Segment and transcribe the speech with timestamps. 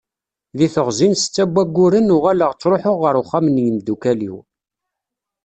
[0.57, 4.37] Deg teɣzi n setta n wayyuren, uɣaleɣ ttruḥuɣ ɣer uxxam n yimdukal-iw.